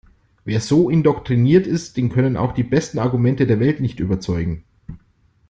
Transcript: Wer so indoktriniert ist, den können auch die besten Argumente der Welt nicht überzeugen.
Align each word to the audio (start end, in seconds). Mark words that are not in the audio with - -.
Wer 0.45 0.61
so 0.61 0.89
indoktriniert 0.89 1.67
ist, 1.67 1.95
den 1.95 2.09
können 2.09 2.35
auch 2.35 2.53
die 2.53 2.63
besten 2.63 2.97
Argumente 2.97 3.45
der 3.45 3.59
Welt 3.59 3.81
nicht 3.81 3.99
überzeugen. 3.99 4.63